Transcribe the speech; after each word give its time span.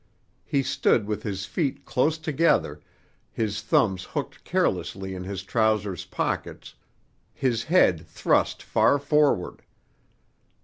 He 0.43 0.63
stood 0.63 1.05
with 1.05 1.21
his 1.21 1.45
feet 1.45 1.85
close 1.85 2.17
together, 2.17 2.81
his 3.29 3.61
thumbs 3.61 4.03
hooked 4.03 4.43
carelessly 4.43 5.13
in 5.13 5.23
his 5.25 5.43
trousers 5.43 6.05
pockets, 6.05 6.73
his 7.35 7.65
head 7.65 8.07
thrust 8.07 8.63
far 8.63 8.97
forward. 8.97 9.61